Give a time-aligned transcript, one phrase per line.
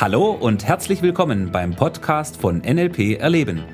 [0.00, 3.64] Hallo und herzlich willkommen beim Podcast von NLP Erleben.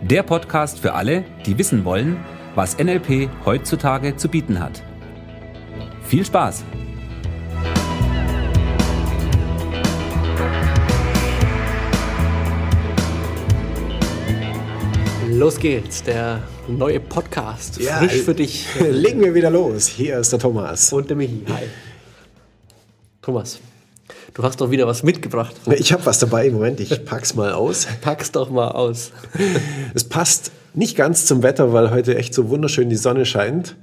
[0.00, 2.16] Der Podcast für alle, die wissen wollen,
[2.54, 4.84] was NLP heutzutage zu bieten hat.
[6.04, 6.62] Viel Spaß!
[15.30, 17.80] Los geht's, der neue Podcast.
[17.80, 18.68] Ja, Frisch für dich.
[18.78, 19.88] Legen wir wieder los.
[19.88, 20.92] Hier ist der Thomas.
[20.92, 21.44] Und der Michi.
[21.48, 21.64] Hi.
[23.20, 23.58] Thomas,
[24.34, 25.54] du hast doch wieder was mitgebracht.
[25.78, 26.50] Ich habe was dabei.
[26.50, 27.86] Moment, ich pack's mal aus.
[28.00, 29.12] Pack's doch mal aus.
[29.94, 33.76] Es passt nicht ganz zum Wetter, weil heute echt so wunderschön die Sonne scheint.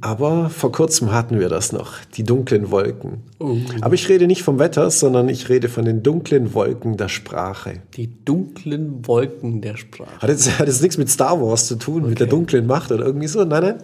[0.00, 3.22] Aber vor kurzem hatten wir das noch, die dunklen Wolken.
[3.82, 7.82] Aber ich rede nicht vom Wetter, sondern ich rede von den dunklen Wolken der Sprache.
[7.96, 10.20] Die dunklen Wolken der Sprache.
[10.20, 13.04] Hat jetzt, hat jetzt nichts mit Star Wars zu tun, mit der dunklen Macht oder
[13.04, 13.74] irgendwie so, nein, nein,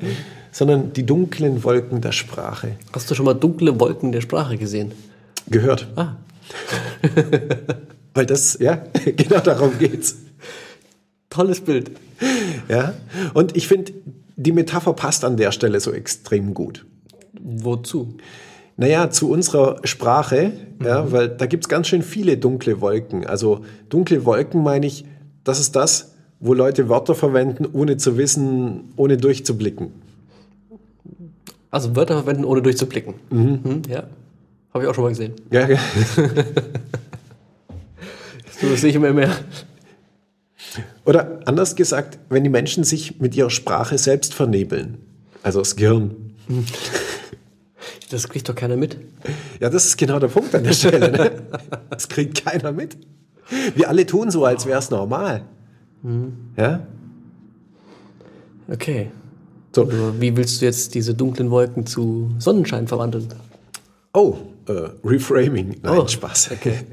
[0.53, 2.77] sondern die dunklen Wolken der Sprache.
[2.93, 4.93] Hast du schon mal dunkle Wolken der Sprache gesehen?
[5.49, 5.89] Gehört.
[5.97, 6.17] Ah,
[8.15, 8.83] Weil das, ja,
[9.17, 10.17] genau darum geht's.
[11.31, 11.91] tolles Bild.
[12.69, 12.95] Ja,
[13.35, 13.93] und ich finde,
[14.37, 16.85] die Metapher passt an der Stelle so extrem gut.
[17.41, 18.17] Wozu?
[18.77, 23.27] Naja, zu unserer Sprache, ja, weil da gibt's ganz schön viele dunkle Wolken.
[23.27, 25.05] Also dunkle Wolken meine ich,
[25.45, 29.93] das ist das, wo Leute Wörter verwenden, ohne zu wissen, ohne durchzublicken.
[31.71, 33.15] Also Wörter verwenden, ohne durchzublicken.
[33.31, 33.83] Mhm.
[33.89, 34.05] Ja.
[34.73, 35.35] Habe ich auch schon mal gesehen.
[35.51, 35.79] Ja, ja.
[38.71, 39.37] Das sehe ich immer mehr.
[41.05, 44.99] Oder anders gesagt, wenn die Menschen sich mit ihrer Sprache selbst vernebeln.
[45.43, 46.33] Also das Gehirn.
[48.11, 48.97] Das kriegt doch keiner mit.
[49.61, 51.11] Ja, das ist genau der Punkt an der Stelle.
[51.11, 51.33] Ne?
[51.91, 52.97] Das kriegt keiner mit.
[53.75, 55.43] Wir alle tun so, als wäre es normal.
[56.57, 56.87] Ja?
[58.69, 59.11] Okay.
[59.75, 59.85] So.
[59.85, 63.29] Also, Wie willst du jetzt diese dunklen Wolken zu Sonnenschein verwandeln?
[64.15, 64.37] Oh,
[64.69, 65.77] äh, Reframing.
[65.83, 66.51] Nein, Oh, Spaß.
[66.53, 66.75] okay.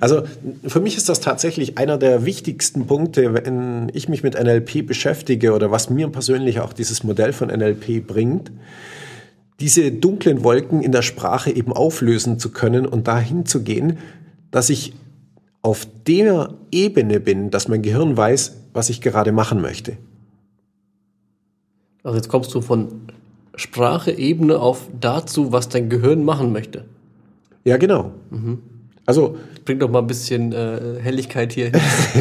[0.00, 0.22] Also
[0.66, 5.54] für mich ist das tatsächlich einer der wichtigsten Punkte, wenn ich mich mit NLP beschäftige
[5.54, 8.52] oder was mir persönlich auch dieses Modell von NLP bringt,
[9.60, 13.96] diese dunklen Wolken in der Sprache eben auflösen zu können und dahin zu gehen,
[14.50, 14.92] dass ich
[15.62, 19.96] auf der Ebene bin, dass mein Gehirn weiß, was ich gerade machen möchte.
[22.02, 22.88] Also jetzt kommst du von
[23.56, 26.84] Sprache-Ebene auf dazu, was dein Gehirn machen möchte.
[27.64, 28.12] Ja, genau.
[29.06, 29.36] Also,
[29.66, 31.72] Bring doch mal ein bisschen äh, Helligkeit hier.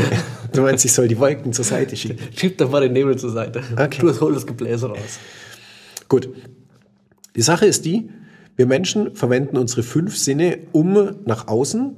[0.53, 2.17] du meinst, ich soll die Wolken zur Seite schieben.
[2.35, 3.61] Schieb doch mal den Nebel zur Seite.
[3.73, 4.01] Okay.
[4.01, 5.19] Du hol das Gebläse raus.
[6.09, 6.27] Gut.
[7.35, 8.09] Die Sache ist die,
[8.55, 11.95] wir Menschen verwenden unsere fünf Sinne, um nach außen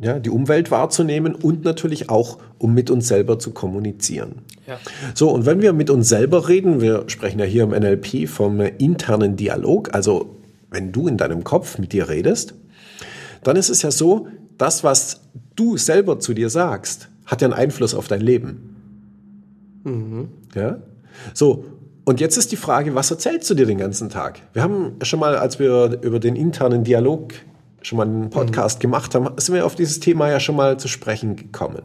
[0.00, 4.42] ja, die Umwelt wahrzunehmen und natürlich auch, um mit uns selber zu kommunizieren.
[4.66, 4.78] Ja.
[5.14, 8.60] So, und wenn wir mit uns selber reden, wir sprechen ja hier im NLP vom
[8.60, 10.36] internen Dialog, also
[10.70, 12.54] wenn du in deinem Kopf mit dir redest,
[13.42, 14.26] dann ist es ja so,
[14.58, 15.20] das, was
[15.54, 18.76] du selber zu dir sagst, hat ja einen Einfluss auf dein Leben.
[20.54, 20.78] Ja?
[21.32, 21.64] So,
[22.04, 24.40] und jetzt ist die Frage, was erzählst du dir den ganzen Tag?
[24.52, 27.32] Wir haben schon mal, als wir über den internen Dialog
[27.86, 30.88] schon mal einen Podcast gemacht haben, sind wir auf dieses Thema ja schon mal zu
[30.88, 31.82] sprechen gekommen.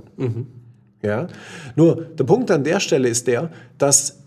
[1.01, 1.27] Ja?
[1.75, 4.19] Nur der Punkt an der Stelle ist der, dass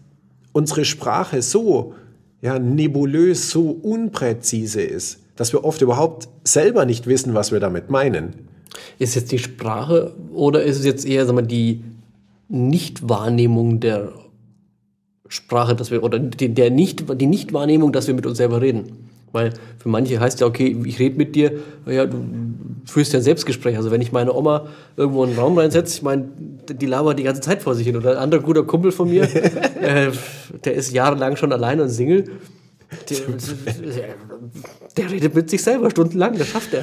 [0.53, 1.95] unsere Sprache so
[2.41, 7.89] ja, nebulös, so unpräzise ist, dass wir oft überhaupt selber nicht wissen, was wir damit
[7.89, 8.35] meinen.
[8.99, 11.85] Ist jetzt die Sprache oder ist es jetzt eher sag mal, die
[12.49, 14.13] Nichtwahrnehmung der
[15.29, 19.11] Sprache, dass wir, oder die, der nicht, die Nichtwahrnehmung, dass wir mit uns selber reden?
[19.33, 21.53] Weil für manche heißt ja, okay, ich rede mit dir,
[21.87, 22.23] ja, du
[22.85, 23.77] führst ja ein Selbstgespräch.
[23.77, 24.67] Also wenn ich meine Oma
[24.97, 26.25] irgendwo in einen Raum reinsetze, ich meine,
[26.69, 27.97] die labert die ganze Zeit vor sich hin.
[27.97, 29.23] Oder ein anderer guter Kumpel von mir,
[29.81, 30.11] äh,
[30.65, 32.25] der ist jahrelang schon allein und Single.
[33.09, 33.17] Der,
[34.99, 36.83] der redet mit sich selber stundenlang, das schafft er.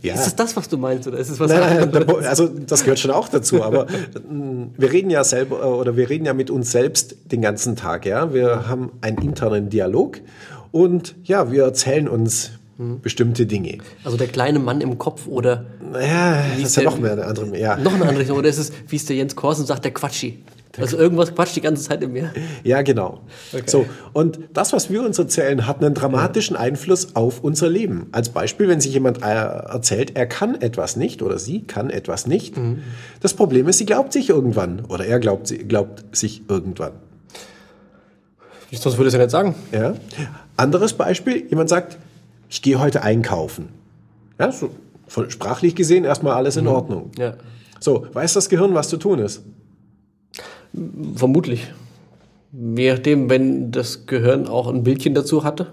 [0.00, 0.14] Ja.
[0.14, 2.06] Ist es das, was du meinst, oder ist es was Nein, nein, anderes?
[2.06, 5.66] der Pu- also das gehört schon auch dazu, aber mm, wir reden ja selber äh,
[5.66, 8.32] oder wir reden ja mit uns selbst den ganzen Tag, ja.
[8.32, 10.18] Wir haben einen internen Dialog
[10.74, 12.50] und ja, wir erzählen uns
[13.02, 13.78] bestimmte Dinge.
[14.02, 17.12] Also der kleine Mann im Kopf oder Ja, das ist ist ja der- noch mehr
[17.12, 17.76] eine andere, ja.
[17.76, 20.40] noch eine andere Richtung, oder ist es, wie es der Jens Korsen sagt, der Quatschi?
[20.76, 22.32] Also irgendwas quatscht die ganze Zeit in mir.
[22.64, 23.20] Ja, genau.
[23.52, 23.62] Okay.
[23.66, 28.06] So, und das, was wir uns erzählen, hat einen dramatischen Einfluss auf unser Leben.
[28.10, 32.26] Als Beispiel, wenn sich jemand äh, erzählt, er kann etwas nicht oder sie kann etwas
[32.26, 32.56] nicht.
[33.20, 36.90] Das Problem ist, sie glaubt sich irgendwann oder er glaubt, sie glaubt sich irgendwann.
[38.78, 39.54] Sonst würde ich es ja nicht sagen.
[39.72, 39.94] Ja.
[40.56, 41.98] Anderes Beispiel, jemand sagt,
[42.48, 43.68] ich gehe heute einkaufen.
[44.38, 44.70] Ja, so
[45.06, 47.10] von sprachlich gesehen erstmal alles in Ordnung.
[47.18, 47.34] Ja.
[47.80, 49.42] So, weiß das Gehirn, was zu tun ist?
[51.14, 51.72] Vermutlich.
[52.52, 55.72] Je nachdem, wenn das Gehirn auch ein Bildchen dazu hatte,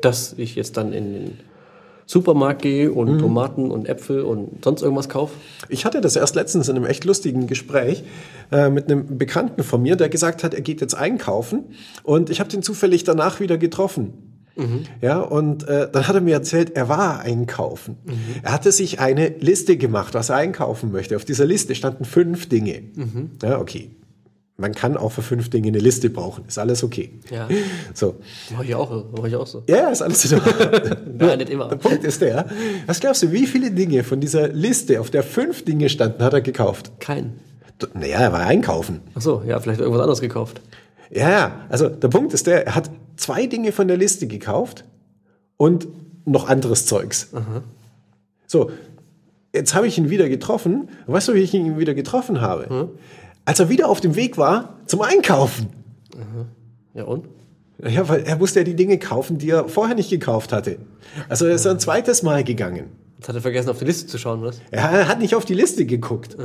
[0.00, 1.38] dass ich jetzt dann in den
[2.10, 5.34] Supermarkt gehe und Tomaten und Äpfel und sonst irgendwas kaufe?
[5.68, 8.02] Ich hatte das erst letztens in einem echt lustigen Gespräch
[8.50, 11.66] äh, mit einem Bekannten von mir, der gesagt hat, er geht jetzt einkaufen
[12.02, 14.12] und ich habe den zufällig danach wieder getroffen.
[15.00, 17.96] Ja, und äh, dann hat er mir erzählt, er war einkaufen.
[18.42, 21.14] Er hatte sich eine Liste gemacht, was er einkaufen möchte.
[21.16, 22.82] Auf dieser Liste standen fünf Dinge.
[23.42, 23.90] Ja, okay.
[24.60, 26.44] Man kann auch für fünf Dinge eine Liste brauchen.
[26.46, 27.18] Ist alles okay.
[27.30, 27.48] Ja.
[27.94, 28.16] So.
[28.52, 29.62] Mach ich auch, mach ich auch so.
[29.66, 30.96] Ja, ist alles Ordnung.
[31.18, 31.68] Nein, nicht immer.
[31.68, 32.46] Der Punkt ist der,
[32.86, 36.34] was glaubst du, wie viele Dinge von dieser Liste, auf der fünf Dinge standen, hat
[36.34, 36.92] er gekauft?
[37.00, 37.40] Kein.
[37.94, 39.00] Naja, er war einkaufen.
[39.14, 40.60] Ach so, ja, vielleicht irgendwas anderes gekauft.
[41.10, 44.84] Ja, ja, also der Punkt ist der, er hat zwei Dinge von der Liste gekauft
[45.56, 45.88] und
[46.26, 47.30] noch anderes Zeugs.
[48.46, 48.70] So,
[49.54, 50.88] jetzt habe ich ihn wieder getroffen.
[51.06, 52.90] Weißt du, wie ich ihn wieder getroffen habe?
[53.50, 55.70] Als er wieder auf dem Weg war zum Einkaufen.
[56.94, 57.26] Ja, und?
[57.84, 60.76] Ja, weil er musste ja die Dinge kaufen, die er vorher nicht gekauft hatte.
[61.28, 62.90] Also er ist ein zweites Mal gegangen.
[63.18, 64.52] Jetzt hat er vergessen, auf die Liste zu schauen, oder?
[64.70, 66.36] Er hat nicht auf die Liste geguckt.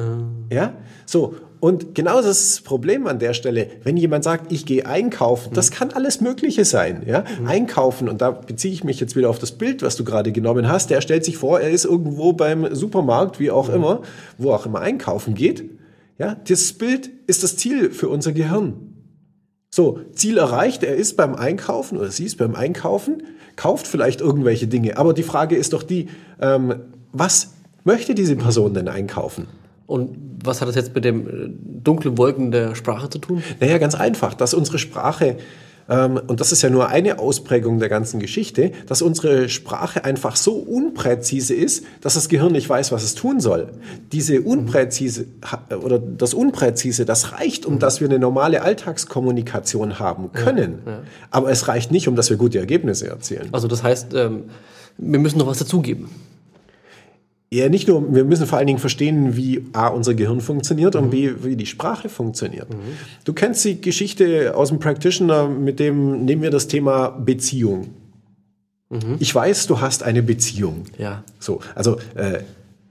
[0.49, 0.73] Ja,
[1.05, 1.35] so.
[1.59, 3.67] Und genau das Problem an der Stelle.
[3.83, 7.03] Wenn jemand sagt, ich gehe einkaufen, das kann alles Mögliche sein.
[7.05, 8.09] Ja, einkaufen.
[8.09, 10.89] Und da beziehe ich mich jetzt wieder auf das Bild, was du gerade genommen hast.
[10.89, 14.01] Der stellt sich vor, er ist irgendwo beim Supermarkt, wie auch immer,
[14.39, 15.69] wo auch immer einkaufen geht.
[16.17, 18.93] Ja, das Bild ist das Ziel für unser Gehirn.
[19.69, 23.23] So, Ziel erreicht, er ist beim Einkaufen oder sie ist beim Einkaufen,
[23.57, 24.97] kauft vielleicht irgendwelche Dinge.
[24.97, 26.07] Aber die Frage ist doch die,
[26.39, 26.75] ähm,
[27.11, 29.47] was möchte diese Person denn einkaufen?
[29.85, 31.49] Und was hat das jetzt mit dem äh,
[31.83, 33.43] dunklen Wolken der Sprache zu tun?
[33.59, 35.37] Naja, ganz einfach, dass unsere Sprache,
[35.87, 40.53] und das ist ja nur eine Ausprägung der ganzen Geschichte, dass unsere Sprache einfach so
[40.53, 43.69] unpräzise ist, dass das Gehirn nicht weiß, was es tun soll.
[44.11, 45.27] Diese unpräzise
[45.83, 50.79] oder das Unpräzise, das reicht, um dass wir eine normale Alltagskommunikation haben können.
[51.29, 53.49] Aber es reicht nicht, um dass wir gute Ergebnisse erzielen.
[53.51, 54.45] Also das heißt, ähm,
[54.97, 56.09] wir müssen noch was dazugeben.
[57.55, 61.09] Ja, nicht nur, wir müssen vor allen Dingen verstehen, wie A, unser Gehirn funktioniert und
[61.09, 62.67] B, wie die Sprache funktioniert.
[63.23, 67.87] Du kennst die Geschichte aus dem Practitioner, mit dem nehmen wir das Thema Beziehung.
[69.19, 70.83] Ich weiß, du hast eine Beziehung.
[70.97, 71.23] Ja.
[71.39, 72.39] So, also äh,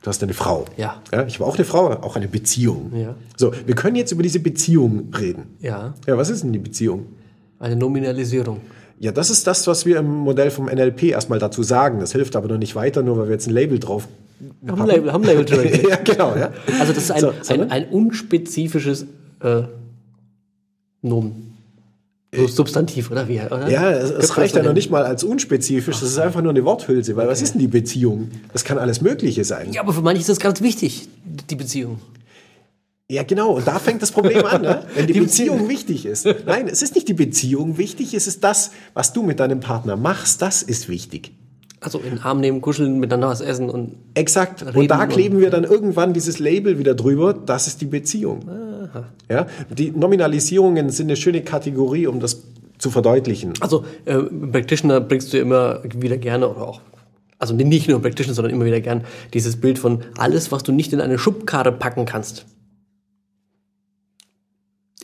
[0.03, 0.65] du hast eine Frau.
[0.79, 1.03] Ja.
[1.27, 2.91] Ich habe auch eine Frau, auch eine Beziehung.
[2.97, 3.17] Ja.
[3.37, 5.57] So, wir können jetzt über diese Beziehung reden.
[5.61, 5.93] Ja.
[6.07, 7.07] Ja, was ist denn die Beziehung?
[7.59, 8.63] Eine Nominalisierung.
[8.99, 12.01] Ja, das ist das, was wir im Modell vom NLP erstmal dazu sagen.
[12.01, 14.09] Das hilft aber noch nicht weiter, nur weil wir jetzt ein Label drauf
[14.67, 15.45] haben Label, haben Label
[15.89, 16.37] ja, genau.
[16.37, 16.53] Ja.
[16.79, 19.07] Also das ist ein, So, ein, ein unspezifisches
[19.41, 19.63] äh,
[21.03, 21.55] Nomen.
[22.35, 23.41] So Substantiv, oder wie?
[23.41, 23.69] Oder?
[23.69, 26.01] Ja, es, es reicht ja noch nicht mal als unspezifisch.
[26.01, 27.17] Das ist einfach nur eine Worthülse.
[27.17, 28.31] Weil was ist denn die Beziehung?
[28.53, 29.73] Das kann alles Mögliche sein.
[29.73, 31.09] Ja, aber für manche ist das ganz wichtig,
[31.51, 32.01] die Beziehung.
[33.09, 33.53] Ja, genau.
[33.53, 34.85] Und da fängt das Problem an, ne?
[34.95, 36.27] wenn die, Die Beziehung wichtig ist.
[36.47, 39.97] Nein, es ist nicht die Beziehung wichtig, es ist das, was du mit deinem Partner
[39.97, 41.33] machst, das ist wichtig.
[41.85, 44.63] Also in den Arm nehmen, kuscheln, miteinander was essen und Exakt.
[44.75, 48.41] Und da und- kleben wir dann irgendwann dieses Label wieder drüber, das ist die Beziehung.
[49.29, 49.47] Ja?
[49.71, 52.43] Die Nominalisierungen sind eine schöne Kategorie, um das
[52.79, 53.53] zu verdeutlichen.
[53.61, 56.81] Also äh, Practitioner bringst du immer wieder gerne oder auch,
[57.39, 60.93] also nicht nur Practitioner, sondern immer wieder gern dieses Bild von alles, was du nicht
[60.93, 62.47] in eine Schubkarre packen kannst.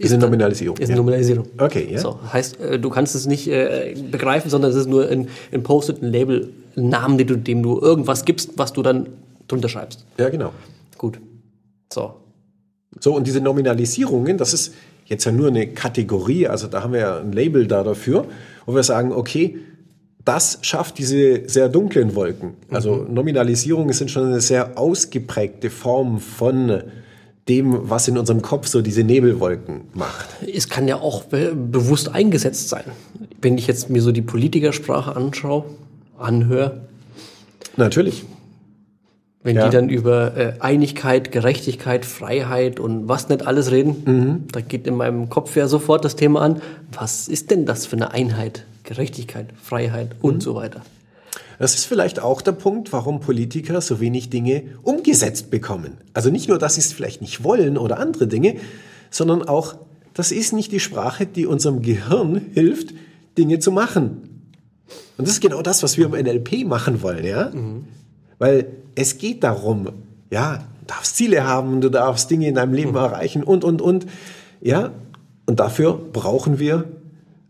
[0.01, 0.95] Ist eine Nominalisierung, Ist ja.
[0.95, 1.47] eine Nominalisierung.
[1.59, 1.99] Okay, ja.
[1.99, 5.63] So, heißt, äh, du kannst es nicht äh, begreifen, sondern es ist nur ein, ein
[5.63, 9.09] Post-it, ein Label, ein Namen, den du, dem du irgendwas gibst, was du dann
[9.47, 10.07] drunter schreibst.
[10.17, 10.55] Ja, genau.
[10.97, 11.21] Gut.
[11.93, 12.15] So.
[12.99, 14.73] So, und diese Nominalisierungen, das ist
[15.05, 18.25] jetzt ja nur eine Kategorie, also da haben wir ja ein Label da dafür,
[18.65, 19.59] wo wir sagen, okay,
[20.25, 22.55] das schafft diese sehr dunklen Wolken.
[22.71, 26.85] Also Nominalisierungen sind schon eine sehr ausgeprägte Form von
[27.51, 30.29] dem, was in unserem Kopf so diese Nebelwolken macht.
[30.55, 32.85] Es kann ja auch be bewusst eingesetzt sein.
[33.43, 35.65] Wenn ich jetzt mir so die Politikersprache anschaue,
[36.19, 36.81] anhöre,
[37.77, 38.25] Natürlich.
[39.43, 39.69] wenn Ja.
[39.69, 44.45] die dann über äh, Einigkeit, Gerechtigkeit, Freiheit und was nicht alles reden, Mhm.
[44.53, 46.61] da geht in meinem Kopf ja sofort das Thema an,
[46.93, 50.41] was ist denn das für eine Einheit, Gerechtigkeit, Freiheit und Mhm.
[50.41, 50.83] so weiter.
[51.61, 55.99] Das ist vielleicht auch der Punkt, warum Politiker so wenig Dinge umgesetzt bekommen.
[56.15, 58.57] Also nicht nur, dass sie es vielleicht nicht wollen oder andere Dinge,
[59.11, 59.75] sondern auch,
[60.15, 62.95] das ist nicht die Sprache, die unserem Gehirn hilft,
[63.37, 64.47] Dinge zu machen.
[65.19, 67.51] Und das ist genau das, was wir im NLP machen wollen, ja?
[68.39, 69.91] Weil es geht darum,
[70.31, 74.07] ja, du darfst Ziele haben, du darfst Dinge in deinem Leben erreichen und, und, und.
[74.63, 74.93] Ja,
[75.45, 76.85] und dafür brauchen wir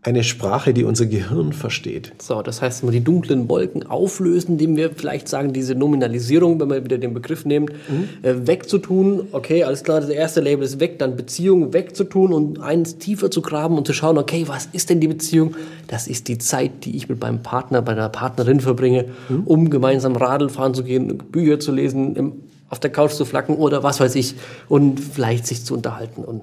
[0.03, 2.13] eine Sprache, die unser Gehirn versteht.
[2.19, 6.69] So, das heißt, wir die dunklen Wolken auflösen, indem wir vielleicht sagen, diese Nominalisierung, wenn
[6.69, 8.09] man wieder den Begriff nehmen, Mhm.
[8.23, 9.27] äh, wegzutun.
[9.31, 13.43] Okay, alles klar, das erste Label ist weg, dann Beziehung wegzutun und eins tiefer zu
[13.43, 15.55] graben und zu schauen, okay, was ist denn die Beziehung?
[15.87, 19.41] Das ist die Zeit, die ich mit meinem Partner, bei der Partnerin verbringe, Mhm.
[19.45, 22.33] um gemeinsam Radl fahren zu gehen, Bücher zu lesen, im,
[22.69, 24.33] auf der Couch zu flacken oder was weiß ich
[24.67, 26.41] und vielleicht sich zu unterhalten und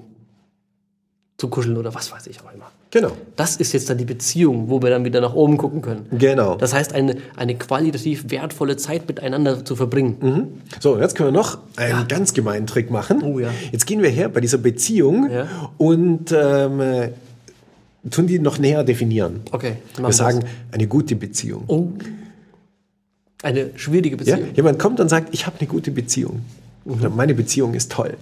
[1.39, 2.69] zu kuscheln oder was weiß ich auch immer.
[2.91, 3.11] Genau.
[3.37, 6.05] Das ist jetzt dann die Beziehung, wo wir dann wieder nach oben gucken können.
[6.11, 6.55] Genau.
[6.55, 10.61] Das heißt, eine, eine qualitativ wertvolle Zeit miteinander zu verbringen.
[10.81, 13.23] So, jetzt können wir noch einen ganz gemeinen Trick machen.
[13.23, 13.49] Oh ja.
[13.71, 15.47] Jetzt gehen wir her bei dieser Beziehung Ja.
[15.77, 17.09] und ähm, äh,
[18.11, 19.39] tun die noch näher definieren.
[19.51, 20.49] Okay, Wir sagen, das.
[20.73, 21.63] eine gute Beziehung.
[21.67, 21.87] Oh.
[23.43, 24.35] Eine schwierige Ja?
[24.35, 24.55] Beziehung.
[24.55, 26.41] Jemand kommt und sagt, ich habe eine gute Beziehung.
[26.83, 28.17] Oder meine Beziehung ist toll.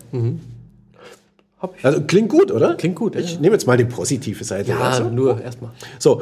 [1.59, 1.85] Hab ich.
[1.85, 2.75] Also klingt gut, oder?
[2.75, 3.21] Klingt gut, ja.
[3.21, 4.71] Ich nehme jetzt mal die positive Seite.
[4.71, 5.09] Ja, also.
[5.09, 5.71] nur erstmal.
[5.99, 6.21] So,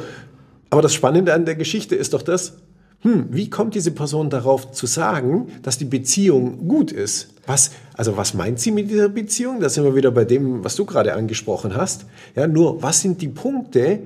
[0.70, 2.54] aber das Spannende an der Geschichte ist doch das,
[3.00, 7.28] hm, wie kommt diese Person darauf zu sagen, dass die Beziehung gut ist?
[7.46, 9.60] Was, also was meint sie mit dieser Beziehung?
[9.60, 12.06] Da sind wir wieder bei dem, was du gerade angesprochen hast.
[12.34, 14.00] Ja, nur was sind die Punkte,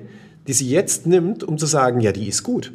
[0.47, 2.73] die sie jetzt nimmt, um zu sagen, ja, die ist gut?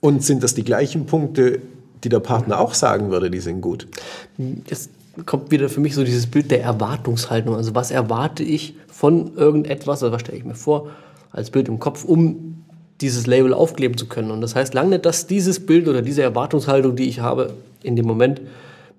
[0.00, 1.60] Und sind das die gleichen Punkte,
[2.04, 3.88] die der Partner auch sagen würde, die sind gut?
[4.66, 4.90] Jetzt
[5.26, 7.54] kommt wieder für mich so dieses Bild der Erwartungshaltung.
[7.54, 10.90] Also was erwarte ich von irgendetwas, oder was stelle ich mir vor,
[11.30, 12.64] als Bild im Kopf, um
[13.00, 14.30] dieses Label aufkleben zu können.
[14.30, 17.96] Und das heißt lange nicht, dass dieses Bild oder diese Erwartungshaltung, die ich habe, in
[17.96, 18.40] dem Moment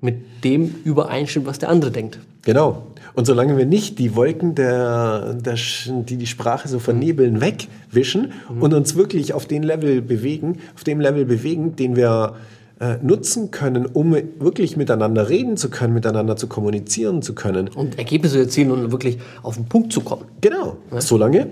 [0.02, 2.20] mit dem übereinstimmt, was der andere denkt.
[2.44, 2.84] Genau.
[3.16, 8.74] Und solange wir nicht die Wolken, der, der, die die Sprache so vernebeln, wegwischen und
[8.74, 12.36] uns wirklich auf den Level bewegen, auf dem Level bewegen, den wir
[12.80, 17.68] äh, nutzen können, um wirklich miteinander reden zu können, miteinander zu kommunizieren zu können.
[17.70, 20.26] Und Ergebnisse zu erzielen und wirklich auf den Punkt zu kommen.
[20.42, 20.78] Genau.
[21.00, 21.48] Solange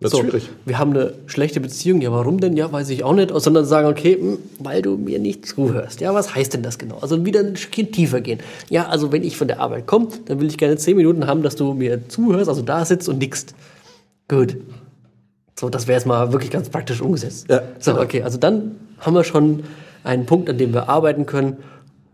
[0.00, 0.48] wird So, schwierig.
[0.64, 2.00] Wir haben eine schlechte Beziehung.
[2.00, 2.56] Ja, warum denn?
[2.56, 3.32] Ja, weiß ich auch nicht.
[3.34, 6.00] Sondern sagen, okay, hm, weil du mir nicht zuhörst.
[6.00, 6.98] Ja, was heißt denn das genau?
[6.98, 8.38] Also wieder ein Stückchen tiefer gehen.
[8.70, 11.42] Ja, also wenn ich von der Arbeit komme, dann will ich gerne zehn Minuten haben,
[11.42, 13.54] dass du mir zuhörst, also da sitzt und nickst.
[14.28, 14.56] Gut.
[15.58, 17.46] So, das wäre jetzt mal wirklich ganz praktisch umgesetzt.
[17.50, 19.64] Ja, so, okay, also dann haben wir schon
[20.04, 21.56] einen Punkt, an dem wir arbeiten können.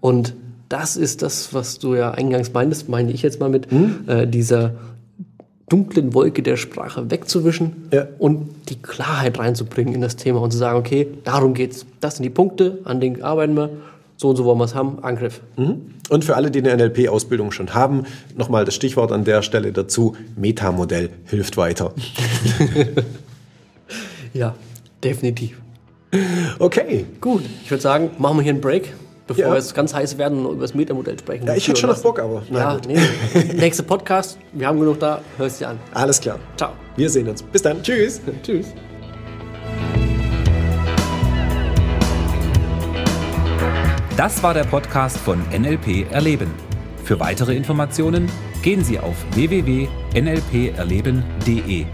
[0.01, 0.35] Und
[0.69, 3.69] das ist das, was du ja eingangs meintest, meine ich jetzt mal mit
[4.07, 4.73] äh, dieser
[5.69, 8.07] dunklen Wolke der Sprache wegzuwischen Ja.
[8.19, 11.87] und die Klarheit reinzubringen in das Thema und zu sagen, okay, darum geht's.
[12.01, 13.71] Das sind die Punkte, an denen arbeiten wir.
[14.17, 15.03] So und so wollen wir es haben.
[15.03, 15.41] Angriff.
[15.57, 18.05] Und für alle, die eine NLP-Ausbildung schon haben,
[18.37, 21.93] nochmal das Stichwort an der Stelle dazu, Metamodell hilft weiter.
[24.33, 24.55] Ja,
[25.05, 25.61] definitiv.
[26.59, 27.07] Okay.
[27.21, 28.93] Gut, ich würde sagen, machen wir hier einen Break,
[29.27, 29.51] bevor Ja.
[29.51, 31.47] wir jetzt ganz heiß werden und über das Metamodell sprechen.
[31.47, 32.87] Ja, ich hätte schon noch Bock, aber Ja, gut.
[32.87, 32.99] nee.
[33.55, 35.79] Nächster Podcast, wir haben genug da, hörst dir an.
[35.93, 36.39] Alles klar.
[36.57, 36.71] Ciao.
[36.97, 37.43] Wir sehen uns.
[37.43, 37.83] Bis dann.
[37.83, 38.21] Tschüss.
[38.43, 38.67] Tschüss.
[44.17, 46.51] Das war der Podcast von NLP Erleben.
[47.05, 48.31] Für weitere Informationen
[48.63, 51.87] gehen Sie auf www.nlperleben.de.